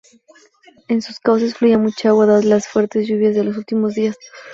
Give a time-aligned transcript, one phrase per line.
[0.87, 4.17] En sus cauces fluía mucha agua dadas las fuertes lluvias de los últimos días.